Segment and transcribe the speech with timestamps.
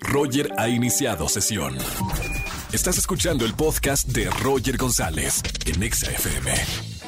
[0.00, 1.76] Roger ha iniciado sesión.
[2.72, 6.52] Estás escuchando el podcast de Roger González en Exa FM.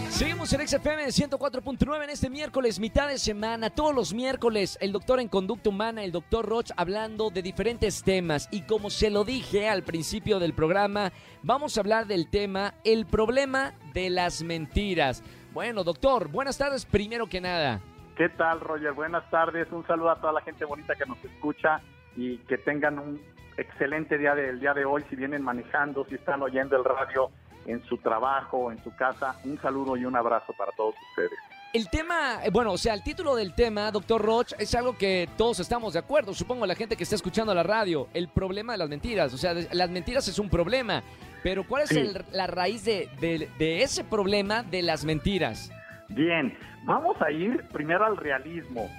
[0.08, 3.70] Seguimos en XFM 104.9 en este miércoles, mitad de semana.
[3.70, 8.48] Todos los miércoles, el doctor en conducta humana, el doctor Roch, hablando de diferentes temas.
[8.50, 11.12] Y como se lo dije al principio del programa,
[11.42, 15.22] vamos a hablar del tema el problema de las mentiras.
[15.52, 17.80] Bueno, doctor, buenas tardes primero que nada.
[18.16, 18.92] ¿Qué tal, Roger?
[18.92, 19.68] Buenas tardes.
[19.70, 21.80] Un saludo a toda la gente bonita que nos escucha
[22.21, 23.21] y que tengan un
[23.57, 25.02] excelente día del día de hoy.
[25.09, 27.30] Si vienen manejando, si están oyendo el radio
[27.66, 31.38] en su trabajo, en su casa, un saludo y un abrazo para todos ustedes.
[31.73, 35.28] El tema, eh, bueno, o sea, el título del tema, doctor Roch, es algo que
[35.37, 38.78] todos estamos de acuerdo, supongo la gente que está escuchando la radio, el problema de
[38.78, 41.02] las mentiras, o sea, las mentiras es un problema,
[41.45, 41.98] pero ¿cuál es Sí.
[42.00, 45.70] el- la raíz de, de- de ese problema de las mentiras?
[46.09, 48.91] Bien, vamos a ir primero al realismo.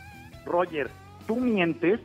[0.45, 0.90] Roger,
[1.27, 1.99] tú mientes.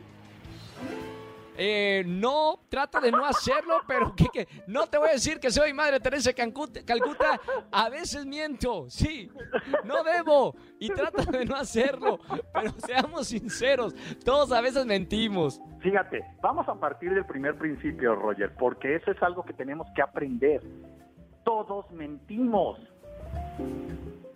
[1.59, 5.49] Eh, no, trata de no hacerlo, pero que, que- no te voy a decir que
[5.49, 7.39] soy Madre Teresa de Calcuta.
[7.71, 9.31] A veces miento, sí,
[9.83, 12.19] no debo y trata de no hacerlo,
[12.53, 15.59] pero seamos sinceros, todos a veces mentimos.
[15.79, 20.01] Fíjate, vamos a partir del primer principio, Roger, porque eso es algo que tenemos que
[20.03, 20.61] aprender.
[21.43, 22.77] Todos mentimos.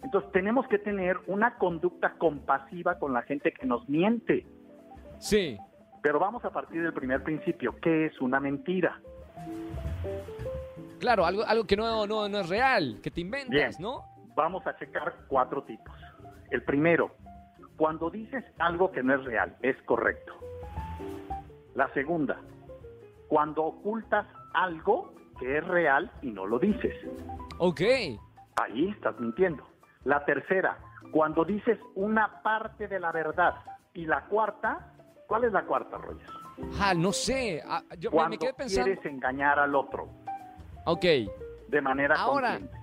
[0.03, 4.45] Entonces tenemos que tener una conducta compasiva con la gente que nos miente.
[5.19, 5.57] Sí,
[6.01, 7.75] Pero vamos a partir del primer principio.
[7.81, 8.99] ¿Qué es una mentira?
[10.99, 13.71] claro, algo, algo que no, no, no es real, que te inventas, Bien.
[13.79, 14.05] ¿no?
[14.35, 15.95] Vamos a checar cuatro tipos.
[16.51, 17.15] El primero,
[17.75, 20.33] cuando dices algo que no es real, es correcto.
[21.73, 22.39] La segunda,
[23.27, 26.95] cuando ocultas algo que es real y no lo dices.
[27.57, 27.81] Ok,
[28.61, 29.63] Ahí estás mintiendo.
[30.03, 30.77] La tercera,
[31.11, 33.55] cuando dices una parte de la verdad.
[33.93, 34.90] Y la cuarta,
[35.31, 36.27] ¿cuál es la cuarta, Roger?
[36.81, 40.09] ah, no sé, ah, yo me- Cuando me quedé pensando, quieres engañar al otro
[40.85, 41.05] ok.
[41.69, 42.77] de manera Ahora, consciente.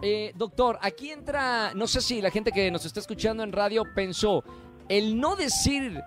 [0.00, 3.82] Eh, doctor, aquí entra, no sé si la gente que nos está escuchando en radio
[3.94, 4.42] pensó,
[4.88, 6.00] el no decir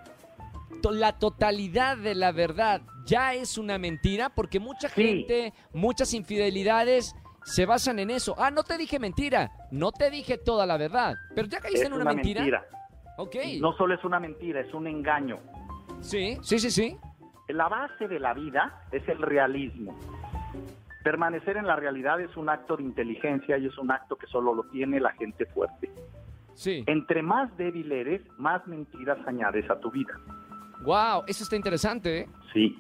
[0.81, 5.03] to- la totalidad de la verdad ya es una mentira, porque mucha Sí.
[5.03, 7.13] gente, muchas infidelidades
[7.43, 8.33] se basan en eso.
[8.39, 11.85] Ah, no te dije mentira, no te dije toda la verdad, pero ya caíste Es
[11.85, 12.41] en una, una mentira.
[12.41, 12.65] mentira.
[13.17, 15.37] Ok, No solo es una mentira, es un engaño.
[16.05, 16.97] Sí, sí, sí, sí.
[17.47, 19.97] La base de la vida es el realismo.
[21.03, 24.53] Permanecer en la realidad es un acto de inteligencia y es un acto que solo
[24.53, 25.91] lo tiene la gente fuerte.
[26.55, 26.83] Sí.
[26.87, 30.13] Entre más débil eres, más mentiras añades a tu vida.
[30.83, 32.29] Wow, eso está interesante, ¿eh?
[32.53, 32.75] Sí.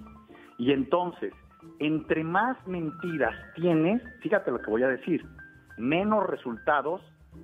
[0.57, 1.33] Y entonces,
[1.79, 5.23] entre más mentiras tienes, fíjate lo que voy a decir,
[5.77, 7.01] menos resultados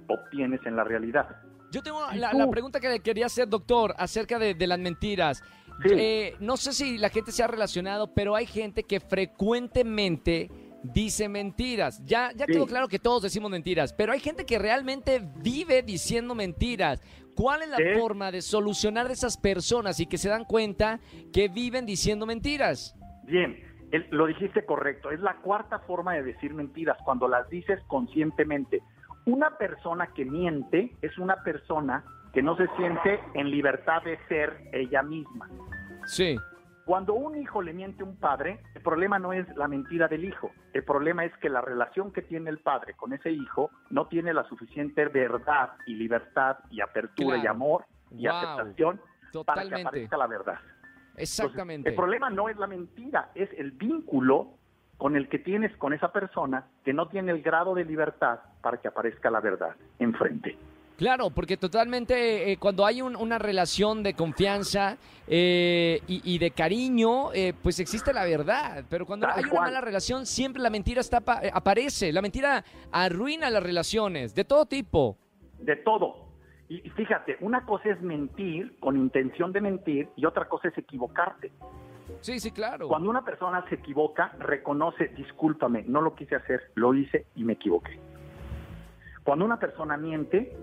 [0.08, 1.28] obtienes en la realidad.
[1.72, 5.44] Yo tengo ¿Y la, pregunta que le quería hacer, doctor, acerca de, de las mentiras.
[5.84, 5.96] Sí.
[5.98, 10.50] Eh, no sé si la gente se ha relacionado, pero hay gente que frecuentemente
[10.84, 12.04] dice mentiras.
[12.06, 12.54] Ya, ya Sí.
[12.54, 17.02] quedó claro que todos decimos mentiras, pero hay gente que realmente vive diciendo mentiras.
[17.36, 21.00] ¿Cuál es la forma de solucionar a esas personas y que se dan cuenta
[21.32, 22.96] que viven diciendo mentiras?
[23.24, 23.58] Bien,
[23.92, 25.12] el- lo dijiste correcto.
[25.12, 28.82] Es la cuarta forma de decir mentiras, cuando las dices conscientemente.
[29.26, 32.04] Una persona que miente es una persona
[32.34, 35.50] que no se siente en libertad de ser ella misma.
[36.06, 36.38] Sí,
[36.86, 40.26] Cuando un hijo le miente a un padre, el problema no es la mentira del
[40.26, 40.52] hijo.
[40.74, 44.34] El problema es que la relación que tiene el padre con ese hijo no tiene
[44.34, 48.36] la suficiente verdad y libertad y apertura y amor y Wow.
[48.36, 49.02] aceptación
[49.46, 50.60] para que aparezca la verdad.
[51.12, 51.90] Entonces, Exactamente.
[51.90, 54.56] el problema no es la mentira, es el vínculo
[54.98, 58.78] con el que tienes con esa persona que no tiene el grado de libertad para
[58.78, 60.58] que aparezca la verdad enfrente.
[61.02, 64.98] Claro, porque totalmente eh, cuando hay un- una relación de confianza
[65.28, 68.84] eh, y, y de cariño, eh, pues existe la verdad.
[68.88, 72.14] Pero cuando Tal hay una mala relación, siempre la mentira está pa- aparece.
[72.14, 75.18] La mentira arruina las relaciones de todo tipo.
[75.58, 76.28] De todo.
[76.70, 81.52] Y fíjate, una cosa es mentir con intención de mentir y otra cosa es equivocarte.
[82.20, 82.88] Sí, sí, claro.
[82.88, 87.54] Cuando una persona se equivoca, reconoce, discúlpame, no lo quise hacer, lo hice y me
[87.54, 88.00] equivoqué.
[89.24, 90.56] Cuando una persona miente,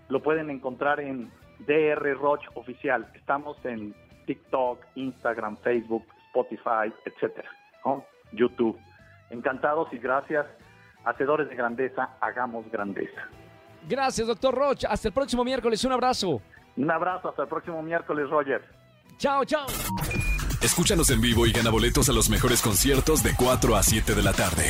[0.10, 1.30] lo pueden encontrar en
[1.68, 3.08] DR Roch Oficial.
[3.14, 3.94] Estamos en
[4.26, 7.50] TikTok, Instagram, Facebook, Spotify, etcétera,
[8.32, 8.78] YouTube.
[9.30, 10.46] Encantados y gracias.
[11.06, 13.28] Hacedores de grandeza, hagamos grandeza.
[13.88, 14.86] Gracias, doctor Roch.
[14.88, 15.84] Hasta el próximo miércoles.
[15.84, 16.42] Un abrazo.
[16.78, 17.30] Un abrazo.
[17.30, 18.64] Hasta el próximo miércoles, Roger.
[19.18, 19.68] Chao, chao.
[20.62, 24.24] Escúchanos en vivo y gana boletos a los mejores conciertos de 4 a 7 de
[24.24, 24.64] la tarde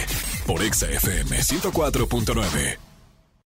[0.47, 2.92] por Exa FM 104.9.